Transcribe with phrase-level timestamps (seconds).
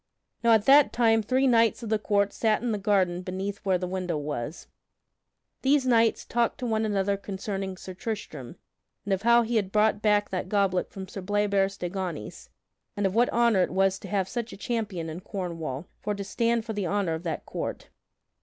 [0.43, 3.77] Now at that time three knights of the court sat in the garden beneath where
[3.77, 4.65] the window was.
[5.61, 8.55] These knights talked to one another concerning Sir Tristram,
[9.05, 12.49] and of how he had brought back that goblet from Sir Bleoberis de Ganys,
[12.97, 16.23] and of what honor it was to have such a champion in Cornwall for to
[16.23, 17.89] stand for the honor of that court.